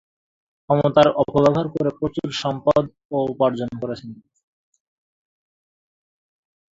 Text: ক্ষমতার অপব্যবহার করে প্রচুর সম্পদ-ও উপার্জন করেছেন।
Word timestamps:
ক্ষমতার 0.69 1.07
অপব্যবহার 1.21 1.67
করে 1.73 1.89
প্রচুর 1.99 2.27
সম্পদ-ও 2.41 3.17
উপার্জন 3.25 3.69
করেছেন। 3.81 4.11